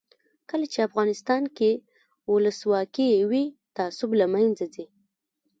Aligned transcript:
کله 0.49 0.65
چې 0.73 0.79
افغانستان 0.87 1.43
کې 1.57 1.71
ولسواکي 2.31 3.09
وي 3.29 3.43
تعصب 3.77 4.09
له 4.19 4.25
منځه 4.33 4.65
ځي. 4.73 4.85